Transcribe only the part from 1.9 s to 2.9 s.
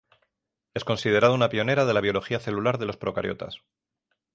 la biología celular de